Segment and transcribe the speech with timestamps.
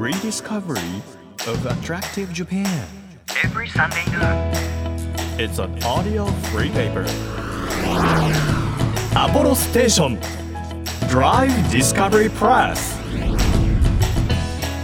[0.00, 1.02] rediscovery
[1.46, 2.66] of attractive Japan.
[3.44, 4.50] every Sunday noon.
[5.38, 7.04] It's an audio free paper.
[9.14, 10.18] Apollo Station
[11.10, 12.98] Drive Discovery Press.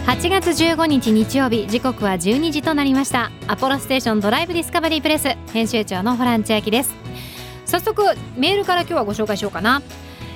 [0.05, 6.93] 8月15日日曜日時刻は12時となりましたアポロステーションドライブディスカバリープレス編集長のホラン千秋です
[7.65, 8.03] 早速
[8.37, 9.81] メールから今日はご紹介しようかな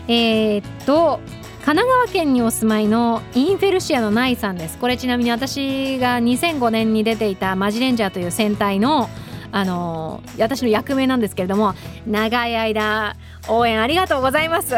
[0.07, 1.19] えー、っと
[1.63, 4.77] 神奈川県にお住まいのインフェルシアのナイさんです。
[4.79, 9.09] これちなみに私が2005年に出ていたマジレンジャーという戦隊の
[9.53, 11.73] あのー私の役名なんですけれども
[12.07, 13.15] 長い間
[13.49, 14.73] 応援ありがとうございます。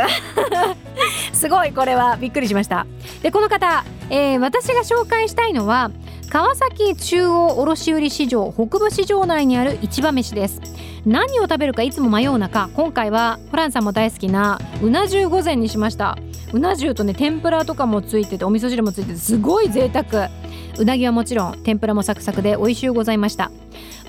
[1.31, 2.85] すごいこれはびっくりしました。
[3.21, 5.89] でこの方、えー私が紹介したいのは
[6.33, 10.59] 川崎中央卸売市場北部市場内にある市場飯です。
[11.05, 16.17] 何を食べるかいつも迷う中今回はホランさんも大好きなうな重御膳にしました。
[16.51, 20.31] うな重とね天ぷらとかもついててお味噌汁もついててすごい贅沢。
[20.79, 23.51] うなぎはもちろん天ぷらもサクサクで美味しゅうございました。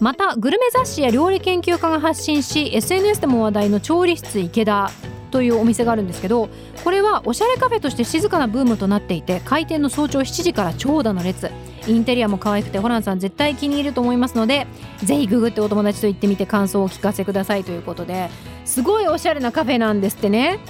[0.00, 4.90] またグルメ雑誌や料理研究家が発信し SNS でも話題の調理室池田。
[5.34, 6.48] というお店があるんですけど
[6.84, 11.50] これはおしゃれカフェとして静かなブームとなっていて開店の早朝7時から長蛇の列。
[11.88, 14.66] インテリアも可愛くてホランさん絶対気に入ると思いますので
[15.02, 18.30] ぜひググってお友達と行ってみて感想をお聞かせくださいということで
[18.64, 20.60] すごいおしゃれなカフェなんですってね。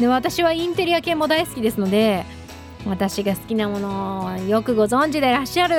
[0.00, 2.24] で私はインテリア系も大好きですので
[2.86, 5.76] 私が好きなものをよくご存知でいらっしゃる。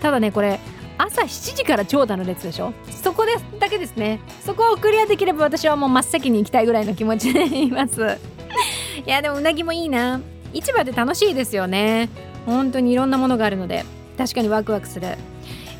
[0.00, 0.58] ただねこれ
[0.98, 2.72] 朝7時から長蛇の列でしょ？
[2.90, 4.20] そこでだけですね。
[4.44, 8.00] そこをクリアできれば私はもう真っ先に行きたいぐらいの気持ちでいます。
[9.06, 10.20] いやでもうなぎもいいな。
[10.52, 12.08] 市場で楽しいですよね。
[12.46, 13.84] 本当にいろんなものがあるので。
[14.18, 15.08] 確かにワクワクする。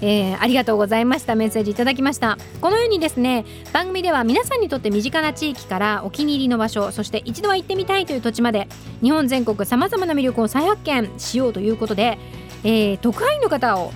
[0.03, 1.35] えーありがとうございました。
[1.35, 2.39] メッセージいただきました。
[2.61, 8.67] このようにですね番組では皆さんにとって身近な地域からお気に入りの場所そして一度は行ってみたいという土地まで
[9.03, 12.19] 日本全国さまざまな魅力を再発見しようということで、
[12.65, 13.93] えー特派員の方を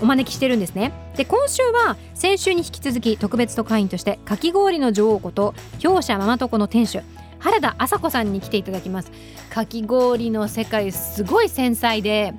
[0.00, 0.92] お招きしてるんですね。
[1.16, 7.00] で今週は先週に引き続き特別特派員としてかき氷の女王こと氷舎ママとこの店主
[7.40, 9.10] 原田麻子さんに来ていただきます。
[9.50, 12.34] かき氷の世界すごい繊細で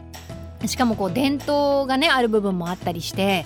[0.66, 3.46] しかもこう伝統がねある部分もあったりして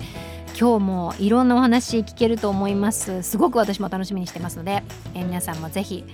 [0.58, 3.22] 今日もいろんなお話聞けると思います。
[3.22, 4.84] すごく私も楽しみにしてますので、
[5.14, 6.04] え皆さんもぜひ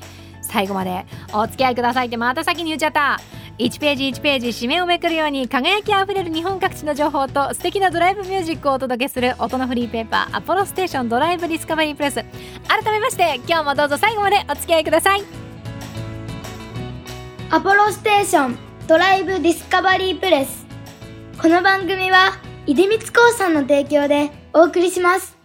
[0.42, 3.20] 最後までお付き合いくださいってまた先に言っちゃった。
[3.60, 12.14] 1ページ1ページ紙面をめくるように輝きあふれる日本各地の情報と素敵なドライブミュージックをお届けする音のフリーペーパーアポロステーションドライブディスカバリープレス。
[12.66, 15.22] 改めまして今日もどうぞ最後までお付き合いください。
[17.50, 20.66] アポロステーションドライブディスカバリープレス。
[21.38, 25.39] この番組は出光興産の提供でお送りします。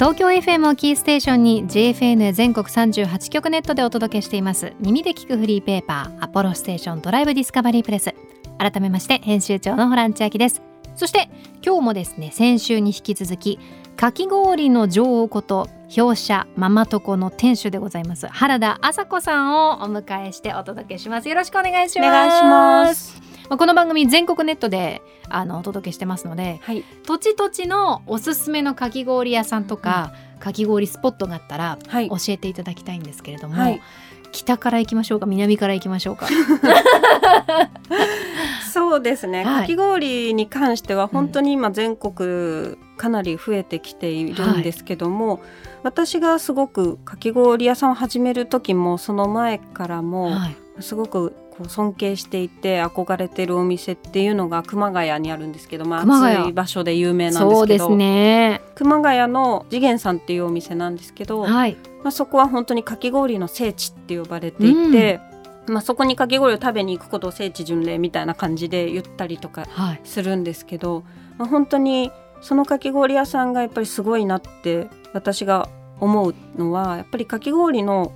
[0.00, 4.72] 東京 FM をキーステーションに JFN 全国38局ネットでお届けしています。
[4.80, 8.14] 耳で聞くフリーペーパーアポロステーションドライブディスカバリープレス
[8.56, 10.62] 改めまして編集長のホラン千秋です。
[10.96, 11.28] そして
[11.62, 13.58] 今日もですね先週に引き続き
[13.94, 21.28] かき氷の女王こと氷舎ママとこの店主でございます原田麻子さんをお迎えしてお届けします。
[21.28, 22.08] よろしくお願いします。
[22.08, 23.29] お願いします。
[23.50, 26.84] まあこの番組全国ネットであのお届けしてますのではい。
[27.04, 32.08] 土地土地のおすすめのかき氷屋さんとか、かき氷スポットがあったらはい。
[32.08, 33.82] 教えていただきたいんですけれども、はい。
[34.30, 36.28] 北から行きましょうか南から行きましょうか。
[38.72, 39.62] そうですね、はい。
[39.62, 45.40] かき氷に関しては本当に今全国かなり増えてきているんですけども、
[45.82, 50.56] 私がすごくかき氷屋さんを始める時もその前からもはい。
[50.78, 56.36] すごくこう尊敬していて憧れてるお店っていうのが熊谷にあるんですけど、まあ、熊谷。
[56.38, 58.62] 暑い場所で有名なんですけどそうですね。
[58.74, 61.76] 熊谷の次元さんっていうお店なんですけど、はい。
[62.02, 65.20] まあ、そこは本当にかき氷の聖地って呼ばれていて、
[65.66, 70.00] まあ、そこにかき氷を食べに行くことを聖地巡礼みたいな感じで言ったりとかはい。
[70.04, 71.04] するんですけど、
[71.36, 72.10] まあ、本当に
[72.40, 75.68] そのかき氷屋さんがやっぱりすごいなって私が
[76.00, 78.12] 思うのはやっぱりかき氷の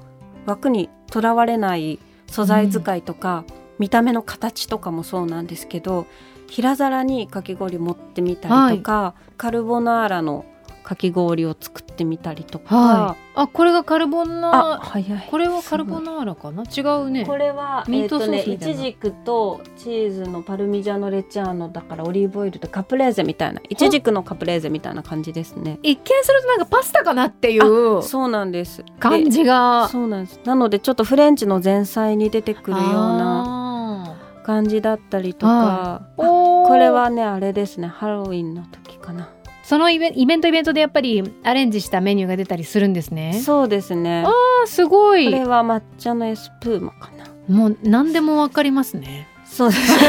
[0.47, 3.45] 枠にとらわれない素材使いとか、
[3.79, 6.07] 見た目の形とかもそうなんですけど
[6.49, 10.45] 平皿にかき氷持ってみたりとか、カルボナーラの
[10.85, 13.19] かき氷を作ってみたりとか、はい。
[13.37, 15.29] あこれがカルボナあ早い。
[15.31, 16.63] これはカルボナーラかな？
[16.63, 17.25] 違うね。
[17.25, 18.59] これはミートソースえみたいな。
[18.59, 25.79] とね、イチジクとチーズのパルミジャーノレッジャーノだからオリーブオイルとカプレーゼみたいなイチジクのカプレーゼみたいな感じですね。
[25.83, 28.85] 一見するとなんかパスタかなっていうそうなんです。
[29.01, 29.89] 感でじが。
[29.89, 30.41] そうなんです。
[30.45, 37.87] なのでちょっとフレンチの前菜に出てくるようなあ感じだったりとか、これはねあれですね。
[37.87, 39.31] ハロウィンの時かな。
[39.65, 43.33] そのイベイベントイベントでやっぱりアレンジしたメニューが出たりするんですね。
[43.43, 44.23] そうですね。
[44.27, 45.25] あーすごい。
[45.25, 47.25] これは抹茶のエスプーマかな。
[47.55, 49.27] もう何でもわかりますね。
[49.47, 49.99] そうです。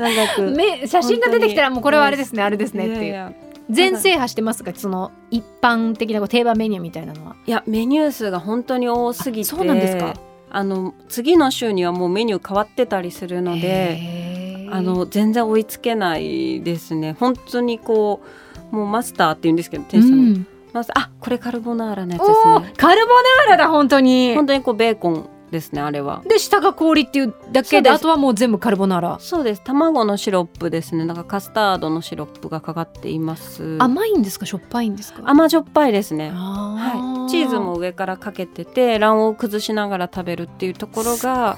[0.00, 3.34] 長くめ写真が出てきたらもうこれはあれですねあれですねっていう。
[3.70, 7.36] 全制覇してますかその一般的なこう定番メニューみたいなのは。
[7.46, 9.44] いやメニュー数が本当に多すぎて。
[9.44, 10.14] そうなんですか？
[10.50, 17.16] あの次の週にはもうメニュー変わってたりするのであの全然追いつけないですね。
[17.18, 18.28] 本当にこう
[18.74, 20.46] もうマスターって言うんですけど店主さんも、うん。
[20.72, 22.72] マスターあこれカルボナーラのやつおですね。
[22.74, 23.12] ーカルボ
[23.46, 24.34] ナーラだ本当に。
[24.34, 26.22] 本当にこうベーコンですねあれは。
[26.26, 29.18] で下が氷っていうだけであとはもう全部カルボナーラ。
[29.20, 29.62] そうです。
[29.62, 31.06] 卵のシロップですね。
[31.06, 33.76] だからカスタードのシロップがかかっています。
[33.78, 34.46] 甘いんですか？
[34.46, 35.22] しょっぱいんですか？
[35.24, 36.32] 甘じょっぱいですね。
[36.32, 41.56] はい、チーズも上からかけてて卵黄を崩しながら食べるっていうところが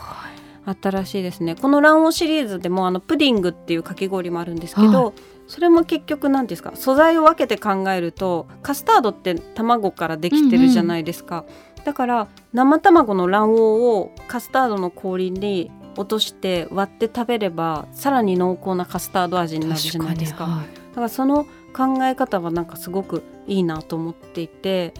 [0.82, 1.54] 新しいですね。
[1.54, 5.12] この卵黄シリーズでもあのプディングっていうかき氷もあるんですけど、は
[5.46, 11.44] それも結局何ですか素材を分けて考えるとカスタードって卵からできてるじゃないですか、
[11.84, 20.44] だから生卵の卵黄をカスタードの氷に落として割って食べればさらに濃厚なカスタード味になるじゃないですか。
[20.44, 20.66] はい。
[20.66, 21.44] だからその
[21.74, 24.94] 考え方はなんかすごくいいなと思っていて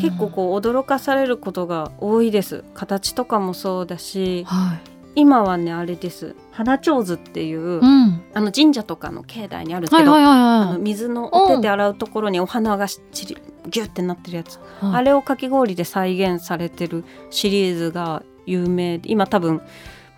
[0.00, 2.64] 結構こう驚かされることが多いです。
[2.74, 6.36] 形とかもそうだしはい今はねあれです。
[6.52, 8.22] 花ちょうずっていう、うん。
[8.34, 14.94] あの神社とかの境内にあるんですけど、はいはいはいあのはい水のお手で洗うところにお花がしっちりギュッてなってるやつ、はい。
[14.94, 19.62] あれをかき氷で再現されてるシリーズが有名で今多分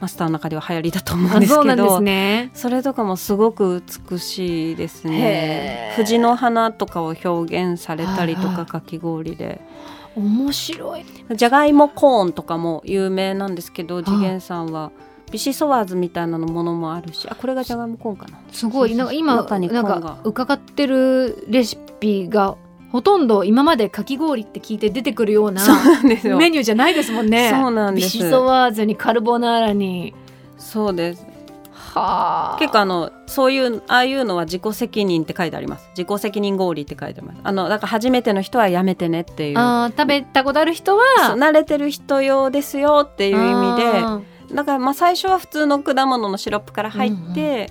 [0.00, 2.50] マスターの中では流行りだと思うんあですけどね。
[2.55, 5.93] それとかもすごく美しいですね。
[5.97, 9.61] 藤の花とかを表現されたりとかかき氷で
[10.16, 11.05] 面白い。
[11.34, 14.90] じゃがいもコーンとかも有名なんですけど次元さんは。
[15.31, 17.28] ビシソワーズみたいなのものもあるし。
[17.28, 18.40] あこれがじゃがいもコーンかな。
[18.50, 18.96] すごい。
[18.96, 22.56] なんか今なんか伺ってるレシピが
[22.93, 26.38] ほとんど今までかき氷って聞いて出てくるようなそうなんですよ。
[26.38, 27.50] メニューじゃないですもんね。
[27.50, 28.04] そうなんです。
[28.04, 30.14] ビシソワーズにカルボナーラに。
[30.56, 31.26] そうです
[31.88, 32.56] はあ。
[32.58, 35.88] 結構あのそういうああいうのは自己責任って書いてあります。
[35.96, 37.40] 自己責任氷って書いてます。
[37.43, 39.58] あのだから初めての人はやめてねっていう。
[39.58, 41.05] あー食べたことある人は
[41.37, 44.20] 慣れてる人用ですよっていう意味であ
[44.52, 47.70] だからまあ最初は普通の果物のシロップから入って、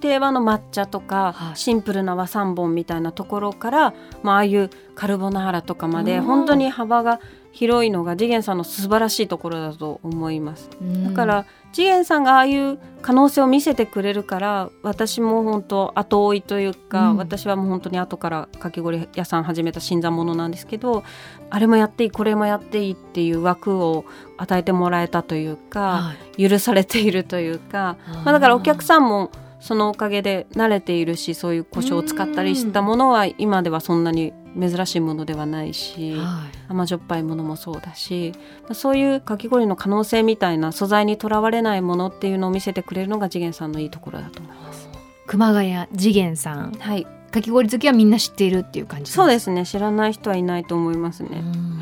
[0.00, 1.56] 定番の抹茶とか、はい。
[1.56, 7.20] シンプルな和三本みたいなところから、まあああいうカルボナーラとかまでうん本当に幅が
[7.52, 10.70] 広いのが次元さんの素晴らしいところだと思います。
[10.82, 17.16] ーだから次元さんがああいう可能性を見せてくれるから私も本当後追いというか、うん。
[17.18, 21.04] 私はもう本当に後からかき氷屋さん始めた新参者なんですけど
[21.50, 24.04] あれもやっていいこれもやっていいっていう枠を
[24.38, 26.48] 与えてもらえたというか、はい。
[26.48, 36.12] 許されているというか、まあ、だからお客さんもそのおかげで慣れているしそういう胡椒を使ったりしたものは今ではそんなに珍しいものではないし。
[36.14, 36.58] はい。
[36.68, 38.32] 甘じょっぱいものもそうだし
[38.72, 44.88] そういうかき氷の可能性みたいな素材にとらわれないものっていうのを見せてくれるのが次元さんのいいところだと思います。
[45.26, 46.72] 熊谷次元さん。
[46.72, 49.66] はい、かき氷好きはみんな知っているっていう感じそうですすね。
[49.66, 51.28] 知らない人はいないと思いますね。
[51.32, 51.80] うん。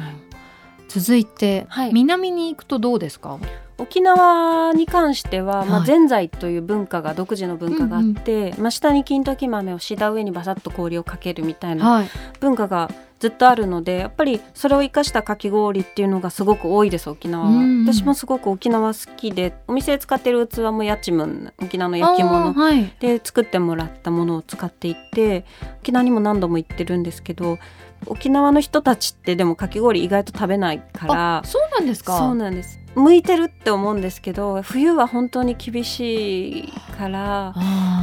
[0.88, 1.92] 続いて、はい。
[1.92, 3.38] 南に行くとどうですか？
[3.80, 12.08] 沖縄に関しては、まあ、はいぜんざいという文化が独自の文化があって、まあ、下に金時豆を敷いた上にバサッと氷をかけるみたいなはい。
[12.40, 22.54] 文化がずっとあるのでやっぱりそれを生かしたかき氷っていうのがすごく多いです沖縄は、うん私もすごく沖縄好きでお店で使ってる器もやちむん沖縄の焼き物
[23.00, 25.44] で作ってもらったものを使っていて
[25.80, 27.58] 沖縄にも何度も行ってるんですけど
[28.06, 31.38] 沖縄の人たちってでもかき氷意外と食べないから。
[31.38, 32.16] あそうなんですか？
[32.16, 32.78] そうなんです。
[32.94, 37.54] 向いてるって思うんですけど冬は本当に厳しいから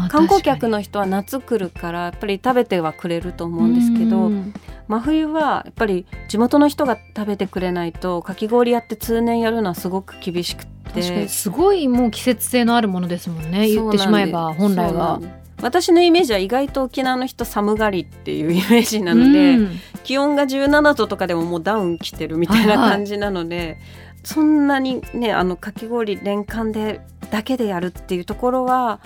[0.09, 4.53] 観光客の人は夏来るからやっぱり食べてはくれると思うんですけどうん
[4.87, 10.77] 真冬はやっぱり地元の人が食べてくれないとかき氷やって通年やるのはすごく厳しくて。
[10.87, 15.19] 確かにすごいもう季節性のあるものですもんね言ってしまえば本来は。
[15.61, 19.79] 私のイメージは意外と沖縄の人寒がりっていうイメージなので、うん。
[20.03, 23.79] 気温が17度とかでももうダウン着てるみたいな感じなので、
[24.23, 27.01] そんなにねあのかき氷年間で
[27.31, 28.99] だけでやるっていうところは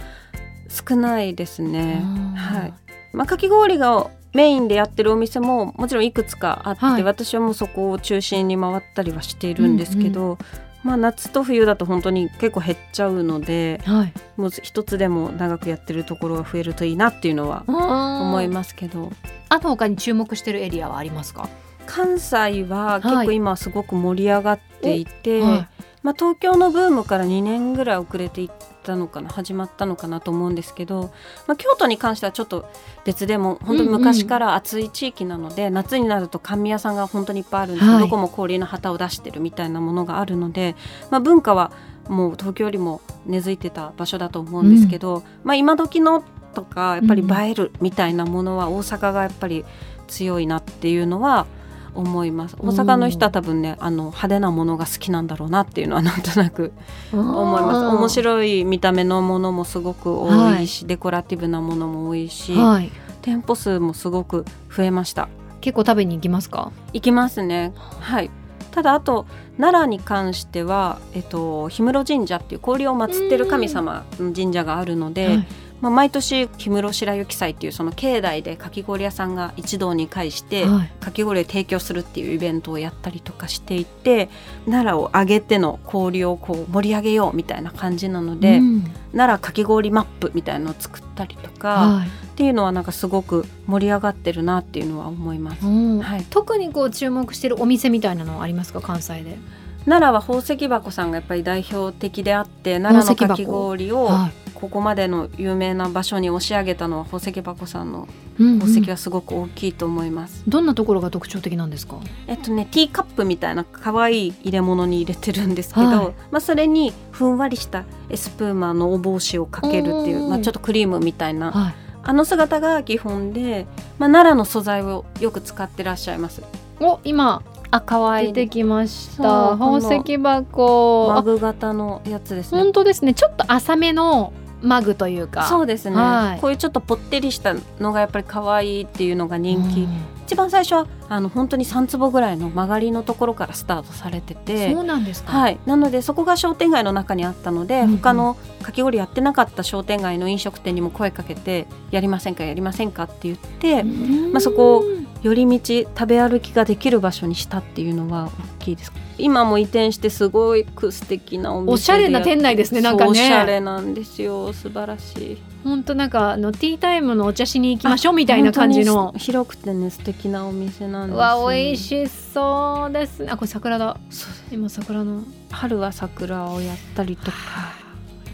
[0.67, 2.01] 少ないですね。
[2.03, 2.35] うん。
[2.35, 2.73] はい。
[3.13, 7.03] まあ、かき氷がメインでやってるお店ももちろんいくつかあって、はい。
[7.03, 10.37] 私はもうそこを中心に回ったりはしているんですけど、
[10.83, 14.13] まあ、夏と冬だと本当に結構減っちゃうのではい。
[14.37, 19.11] もう一つでも長くやってるところが増えるといいなっていうのは思思いますけど。
[19.49, 21.49] あと他に注目してるエリアはありますか？
[21.85, 25.67] 関西は結構今すごく盛り上がっていて、はい
[26.03, 28.49] まあ、東京のブームから2年ぐらい遅れていっ
[28.83, 31.13] たのかな始まったのかなと思うんですけど、
[31.47, 32.69] まあ、京都に関してはちょっと
[33.05, 37.99] 別でも本当に昔から暑い地域なので、夏になると甘味屋さんが本当にいっぱいあるんではい。
[37.99, 40.75] どこも氷の旗を出してるみたいなものがあるので、
[41.11, 41.71] まあ、文化は
[42.09, 49.65] もう東京よりも根付いてた場所だと思うんですけど、まあ今時のとかやっぱり映えるみたいなものは大阪がやっぱり
[50.07, 51.47] 強いなっていうのは
[51.93, 52.55] 思います。
[52.59, 56.71] 大阪の人は多分ねあの派手なものが好きなんだろうなっていうのはなんとなく
[57.11, 57.95] 思います。
[57.95, 64.45] 面白い見た目のものもすごく多いし、デコラティブなものも多いし、はい、店舗数もすごく
[64.75, 65.29] 増えました。
[65.59, 66.71] 結構食べに行きますか？
[66.93, 67.73] 行きますね。
[67.99, 68.31] はい。
[68.71, 69.25] ただあと
[69.57, 75.47] 奈良に関しては、えっと、氷室神社っていう氷を祀ってる神様の神社があるので、はい
[75.81, 80.91] まあ、毎年氷室白雪祭っていうその境内でかき氷屋さんが一堂に会して、はい。
[80.99, 84.29] かき氷を提供するっていうイベントをやったりとかしていて
[84.65, 88.83] 奈良を挙げての氷をこう盛り上げようみたいな感じなので、うん。
[89.11, 92.07] 奈良かき氷マップみたいなのを作ったりとか、はい。
[92.07, 95.65] っていうのはなんかすごく盛り上がってるなっていうのは思います。
[95.65, 95.99] うん。
[95.99, 96.25] はい。
[96.29, 98.81] 特にこう注目してるお店みたいなのはありますか？
[98.81, 99.37] 関西で。
[99.85, 108.07] 奈良は宝石箱さんがやっぱり代表的であって奈良のかき氷をはいここまでの有名な場所に押し上げたのは宝石箱さんの
[108.39, 110.43] うんうん宝石はすごく大きいと思います。
[110.47, 111.97] どんなところが特徴的なんですか？
[112.27, 121.75] えっとねティーカップみたいな可愛い入れ物に入れてるんですけど、はいまあそれにふんわりしたエスプーマのお帽子をかけるっていう、まあちょっとクリームみたいなはい。
[122.03, 123.67] あの姿が基本で、
[123.99, 126.41] まあ奈良の素材をよく使ってらっしゃいます。
[126.79, 129.51] お今あ可愛い出てきました。
[129.51, 131.07] 宝石箱。
[131.11, 132.61] あマグ型のやつですね。
[132.63, 133.13] 本当ですね。
[133.13, 135.43] ちょっと浅めのマグというか。
[135.43, 136.41] そうですね、はい。
[136.41, 139.89] こういうちょっとぽってりしたのがやっぱり可愛いっていうのが人気、うん。
[140.25, 144.73] 一番最初はあの本当に3坪ぐらいの曲がりのところからスタートされてて。
[144.73, 145.31] そうなんですか。
[145.31, 147.97] はい、なのでそこが商店街の中にあったので、うんうん。
[147.97, 154.31] 他のかき氷やってなかった商店街の飲食店にも声かけてやりませんかやりませんかって言って、うん。
[154.31, 154.83] まあそこを
[155.21, 163.11] 寄り道食べ歩きができる場所にしたっていうのは大きいです今も移転してすごく素敵なお店でおしゃれな店内ですねなんかね。
[163.11, 164.51] おしゃれなんですよ。
[164.51, 165.37] 素晴らしい。
[165.63, 169.13] 本当なんかあのティータイムのお茶しに行きましょうみたいな感じの。
[169.17, 173.23] 広くてね素敵なお店なんですうわ美味しそうです。
[173.23, 173.97] ねあこれ桜だ。
[174.09, 175.23] そう今桜の。
[175.51, 177.37] 春は桜をやったりとか。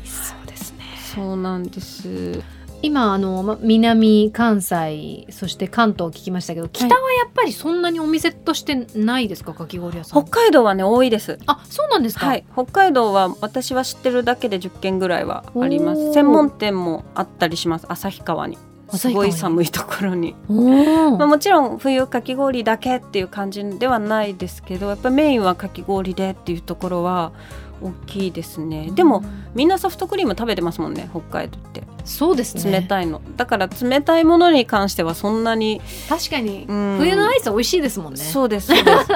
[0.05, 0.85] そうですね。
[1.15, 2.41] そうなんです
[2.81, 9.53] 今あのま南関西そして関東聞きましたけど北はやっぱりそんなにお店としてないですか？
[9.53, 10.23] かき氷屋さん。
[10.23, 11.39] 北海道はね多いです。
[11.47, 16.13] あそうなんですか、はい、北海道は私は知ってるだけで10軒ぐらいはあります。
[16.13, 17.85] 専門店もあったりします。
[17.89, 18.57] 旭川に。
[18.93, 20.33] すごい寒いところに。
[20.47, 27.33] まあ、もちろん冬かき氷だけっていう感じではないですけどやっぱメインはかき氷でっていうところは
[27.81, 28.91] 大きいですね。
[28.93, 31.83] でもみんなソフトクリーム食べてますもんね北海道って。
[32.05, 32.71] そうですね。
[32.71, 36.65] 冷たいの、だから冷たいものに関してはそんなに、確かに。
[36.67, 36.97] うん。
[36.99, 38.19] 冬のアイス美味しいですもんね。
[38.19, 39.07] そうですそうです。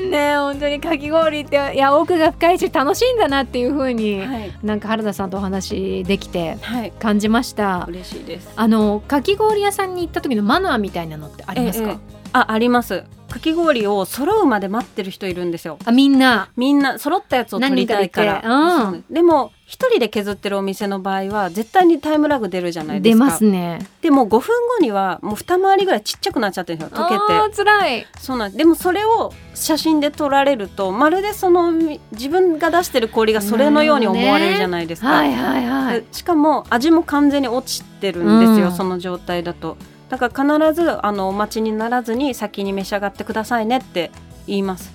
[0.10, 7.86] ね本当にかき氷っていや奥が深いし楽しいんだなっていう風に、はい、なんか原田さんとお話できてはい、感じました。
[7.88, 8.48] 嬉しいです。
[8.56, 13.04] あのかき氷屋さんに行った時のマナーみたいなのってありますか、ええああります。
[13.30, 15.78] かき氷を揃うまで待ってる人いるんですよ。
[15.84, 16.50] あみんな。
[16.56, 18.42] みんな揃ったやつを取りたいから。
[18.44, 19.04] うん。
[19.08, 23.24] でも一人で削ってるお店の場合は絶対にタイムラグ出るじゃないですか。
[23.24, 23.88] 出ますね。
[24.02, 27.06] でも5分後にはもう二回りぐらいちっちゃくなっちゃってるんですよ。
[27.06, 28.00] 溶けあー辛い。
[28.00, 28.48] てそうなん。
[28.48, 36.00] ですでもそれを写真で撮られるとまるでそのみ自分が出してる氷がそれのように思われるじゃないですか、はいはいはい。
[36.00, 38.72] でしかも味も完全に落ちてるんですよ、うん。
[38.72, 39.76] その状態だと
[40.10, 44.10] だから必ずあのお待ちにならずに先に召し上がってくださいねって
[44.46, 44.92] 言います。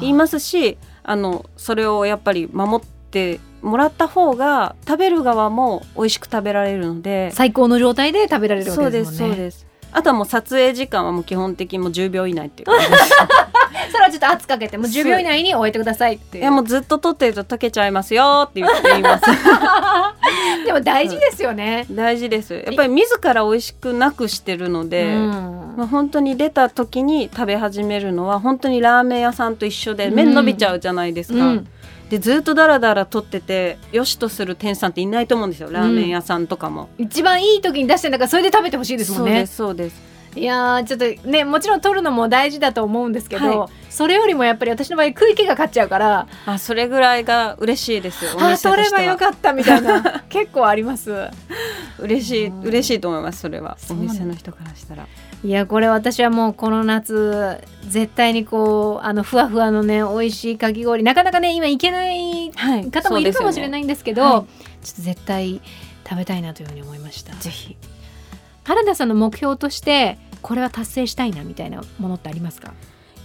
[0.00, 7.30] 言いますしあのそれをやっぱり守ってもらった方が食べる側も美味しく食べられるので。
[7.32, 9.36] 最高の状態で食べられるわそうでけですもんね。
[9.36, 9.66] すそうです。
[9.92, 13.12] あとはもう撮影時間はもう基本的にもう10秒以内っていう感じです
[13.90, 19.24] それはちょっと圧かけてもう10秒以内に終えてくださいっていやもうずっと撮ってると溶けちゃいますよって言って言います。
[20.64, 22.54] でも大事ですよね、 大事です。
[22.54, 25.74] やっぱり自ら美味しくなくしてるので、うん。
[25.76, 31.68] まあ、本当に出た時に食べ始めるのは本当にラーメン屋さんと一緒で麺伸びちゃうじゃないですか、うん。
[32.10, 35.70] でずっとダラダラ取っててよしとする店員さんっていないと思うんですよ。
[35.72, 39.30] ラーメン屋さんとかも、一番いい時に出してんだからそれで食べてほしいですもんね。
[39.30, 51.12] そうですそうですいやーちょっとねもちろん取るのも大事だと思うんですけど、はそれよりもやっぱり私の場合食い気が勝っちゃうからあそれぐらいが嬉しいですおあ取ればよかったみたいな 結構あります。
[51.98, 52.60] 嬉しいうん。
[52.62, 53.76] 嬉しいと思いますそれは。
[53.90, 55.06] お店の人からしたら。
[55.44, 57.58] いやこれ私はもうこの夏
[57.88, 62.90] 絶対にこうあのふわふわのね美味しいかき氷なかなかね今行けないはい。
[62.90, 64.84] 方もいるかもしれないいんですけどはい。
[64.84, 65.60] ちょっと絶対
[66.08, 67.34] 食べたいなというふうに思いました。
[67.34, 67.76] ぜひ
[68.64, 72.74] 原田さんの目標としてこれは達成したいなみたいなものってありますか？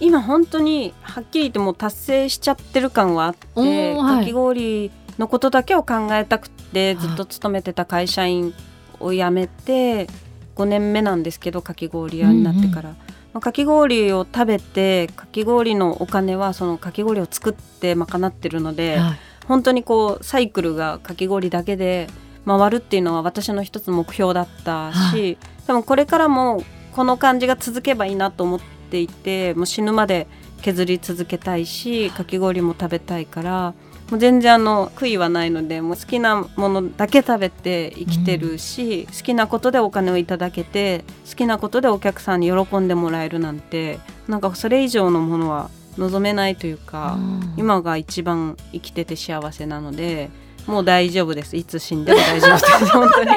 [0.00, 4.20] 今本当にはっきり言ってもう達成しちゃってる感はあって、はい。
[4.20, 8.54] かき氷のことだけを考えたくてはいずっと勤めてた会社員
[9.00, 10.06] を辞めて
[10.54, 12.96] 5年目なんですけどかき氷屋になってから、ま
[13.34, 19.18] あかき氷を食べてかき氷のお金はそのかき氷を作って賄ってるので、はい。
[19.46, 22.06] 本当にこうサイクルがかき氷だけで
[22.48, 30.26] 回るっていうのは私の一つ目標だったし、は多分これからもこの感じが続けばいいなと思っていてもう死ぬまで
[30.62, 33.74] 削り続けたいしかき氷も食べたいから
[34.10, 47.16] もう全然あの悔いはないのでもう好きなものだけ食べて生きてるし、好きなことでお金をいただけて好きなことでお客さんに喜んでもらえるなんてなんかそれ以上のものは望めないというか。
[47.18, 47.54] うん。
[47.58, 50.30] 今が一番生きてて幸せなので
[50.68, 51.56] もう大丈夫です。
[51.56, 52.92] いつ死んでも大丈夫です。
[52.92, 53.30] 本当に。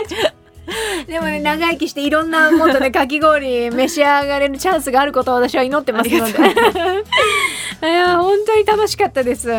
[1.08, 6.32] でもね長生きしていろんなもっとねかき氷召し上がれるチャンスがあることを私は祈ってますので。
[7.84, 9.50] いや本当に楽しかったです。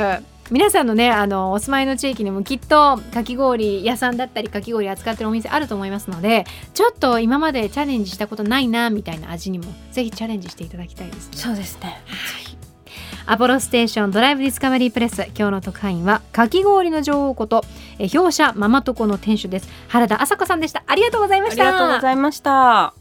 [0.51, 11.39] 皆さんのねあのお住まいの地域にもきっとかき氷屋さんだったりかき氷扱ってるお店あると思いますのでちょっと今までチャレンジしたことないなみたいな味にもぜひチャレンジしていただきたいですね。
[11.39, 12.03] そうですね
[13.33, 17.65] アポロステーションドライブディスカバリープレス今日の特派員はかき氷の女王こと
[17.99, 19.71] え表社ママトコの店主です。
[19.89, 20.85] 原田麻子さんでした。
[20.87, 22.93] ありがとうございまありしたがとうございました。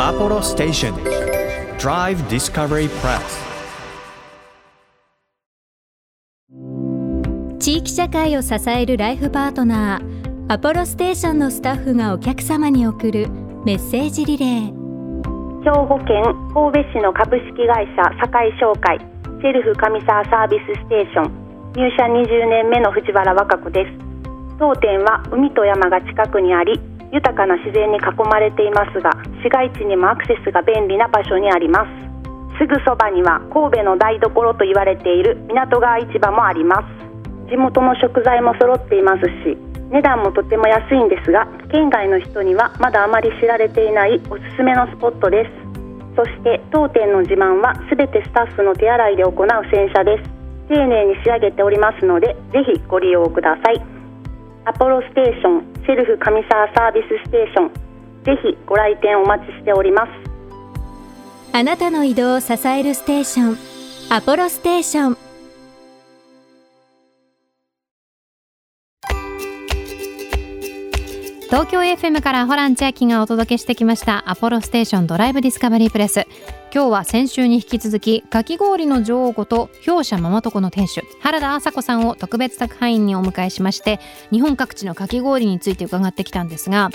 [0.00, 0.94] Apollo Station
[1.78, 3.20] Drive Discovery Press
[7.60, 13.28] 地域社会を支えるライフパートナーアポロステーションのスタッフがお客様に送る
[13.64, 14.80] メッセージリレー。
[15.62, 18.98] 兵庫県神戸市の株式会社堺商会
[19.40, 21.72] セルフ上沢サービスステーション。
[21.72, 23.92] 入社20年目の藤原和歌子です。
[24.58, 26.78] 当店は海と山が近くにあり
[27.10, 29.10] 豊かな自然に囲まれていますが
[29.42, 32.58] 市街地にもアクセスが便利な場所にあります。
[32.58, 37.48] すぐそばには神戸の台所と言われている港川市場もあります。
[37.48, 39.56] 地元の食材も揃っていますし
[39.90, 45.69] 値段もとても安いんですが県外の人にはまだあまり知られていないおすすめのスポットです。
[46.16, 50.30] そして当店の自慢は全てスタッフの手洗いで行う洗車です。
[50.68, 53.80] 丁寧に仕上げておりますのでぜひご利用ください。
[54.64, 57.70] アポロステーションセルフ上沢サービスステーション。
[58.24, 60.10] ぜひご来店お待ちしております。
[61.52, 63.56] あなたの移動を支えるステーション
[64.14, 65.29] アポロステーション。
[71.50, 76.28] 東京 FM からホラン千秋がお届けしてきましたアポロステーションドライブディスカバリープレス。
[76.72, 83.98] 今日は先週に引き続きかき氷の女王こと表社ママトコの店主原田麻子さんを特別宅配員にお迎えしまして
[84.30, 86.90] 日本各地のかき氷について伺ってきたんですが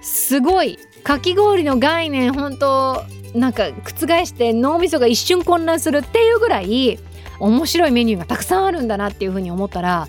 [0.00, 7.00] すごいかき氷の概念本当なんか覆して脳みそが一瞬混乱するっていうぐらい
[7.40, 10.06] 面白いメニューがたくさんあるんだなっていうふうに思ったら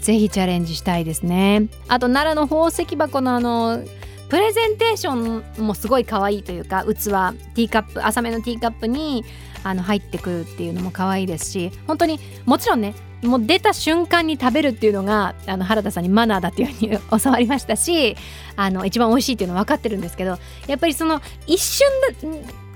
[0.00, 1.68] ぜひチャレンジしたいですね。
[1.88, 3.82] あと奈良の宝石箱のあの
[4.28, 5.14] プレゼンテーショ
[5.60, 9.24] ンもすごい可愛いというか器ティーカップ浅めのティーカップに
[9.64, 18.16] あの入ってくるっていうのも可愛いですし本当にもちろんねもう出た瞬間に食べるっていうのがあの原田さんにマナーだっていうふうに教わりましたし
[18.54, 21.88] あの一番美味しいっていうのは分かってるんですけどやっぱりその一瞬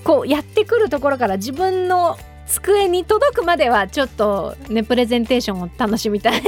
[0.02, 6.42] こうやってくるところから自分の机に届くまではちょっとねプレゼンテーションを楽しみたい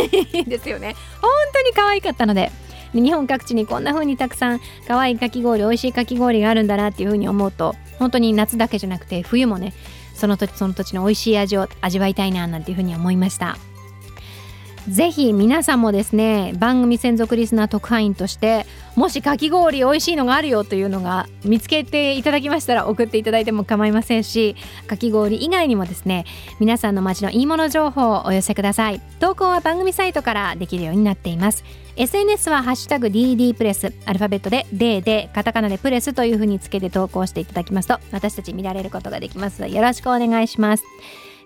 [0.44, 0.94] ですよね。
[1.20, 2.50] 本当に可愛かったので。
[2.94, 9.74] 日本各地にこんな風にたくさん可愛いかき氷美味しいかき氷があるんだなっていう風に思うと本当に夏だけじゃなくて冬もね
[10.14, 13.58] その土地その土地の美味しい味を味わいたいななんていう風に思いました。
[14.88, 26.24] ぜひ皆さんもですね番組専属リスナー特派員としてもしかき氷美味しいのがあるよというのが見つけていただきましたら送っていただいても構いませんしかき氷以外にもですね
[26.60, 29.00] 皆さんの街のいいもの情報をお寄せください。
[29.20, 31.64] 投稿は番組サイトからできるようになっています。
[31.96, 39.66] SNS はハッシュタグ DD プレスアルファベットで D でカタカナでプレスというふうにつけて投稿していただきますと私たち見られることができます。
[39.66, 40.84] よろしくお願いします。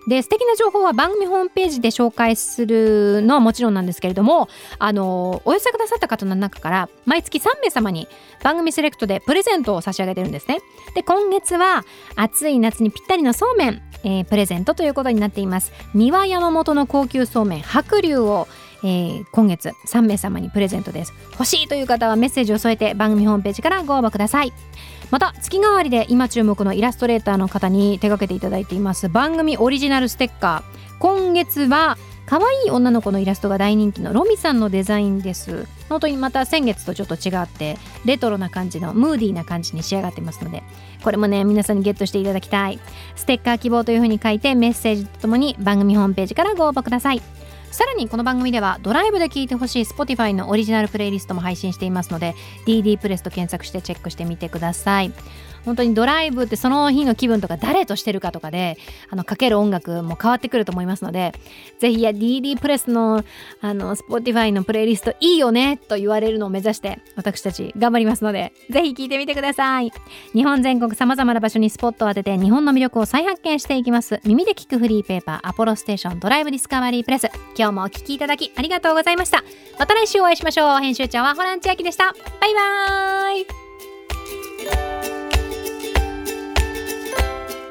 [0.07, 8.07] で素敵な情報は番組ホームページで紹介するのはもちろんなんですけれどもあのお寄せくださった方の中から毎月3名様に
[8.43, 10.59] 番組セレクトでプレゼントを差し上げてるんですね。
[10.95, 11.85] で今月は
[12.15, 15.71] 暑い夏にぴったりのそうめん、えープレゼントということになっています。
[15.93, 18.47] 三輪山本の高級そうめん白龍を
[18.83, 21.13] えー今月3名様にプレゼントです。
[21.33, 24.51] 欲しいという方はメッセージを添えて番組ホームページからご応募ください。
[25.11, 29.09] また月替わりで今注目のイラストレーターの方に手掛けていただいています。
[29.09, 30.99] 番組オリジナルステッカー。
[30.99, 35.67] 今月は可愛い女の子のイラストが大人気のロミさんのデザインです。
[35.89, 40.63] 本当にまた先月とちょっと違ってレトロな感じのムーディーな感じに仕上がってますので
[41.03, 42.79] これもね皆さんにゲットしていただきたい。
[43.17, 47.21] ステッカー希望というふうに書いてメッセージとともに番組ホームページからご応募ください。
[47.71, 55.13] さらにこの番組ではドライブで聴いてほしい Spotify のオリジナルプレイリストも配信していますので DD プレスと検索してチェックしてみてください。
[55.65, 58.77] 本当にドライブってその日の気分とか誰としてるかとかで
[59.09, 61.33] あのかける音楽も変わってくると思いますので
[61.79, 63.23] ぜひいや DD プレスの
[63.61, 69.91] あの Spotify のプレイリストいいよねと言われるのを目指して私たち頑張りますのでぜひ聴いてみてください。
[70.33, 74.19] 日本全国さまざまな場所にスポットを当てて日本の魅力を再発見していきます。
[74.23, 77.29] 耳で聞くフリーペーパーアポロステーションドライブディスカバリープレス。
[77.57, 79.43] 今日もお聞きいただきありがとうございました。
[79.79, 80.79] また来週お会いしましょう。
[80.79, 82.13] 編集長はホラン千秋でした。
[82.39, 83.60] バイバーイ。